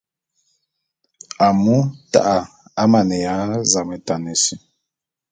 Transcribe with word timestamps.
Amu 1.47 1.77
ta'a 2.11 2.37
amaneya 2.81 3.33
zametane 3.71 4.33
si. 4.43 4.55